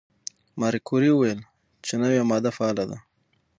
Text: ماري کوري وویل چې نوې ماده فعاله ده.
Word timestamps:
ماري 0.59 0.79
کوري 0.87 1.09
وویل 1.11 1.39
چې 1.85 1.93
نوې 2.01 2.19
ماده 2.29 2.51
فعاله 2.57 2.83
ده. 2.89 2.97